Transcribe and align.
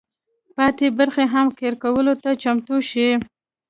پاتې 0.55 0.87
برخې 0.99 1.25
هم 1.33 1.47
قیر 1.59 1.73
کولو 1.83 2.13
ته 2.23 2.29
چمتو 2.41 2.77
شي. 2.89 3.09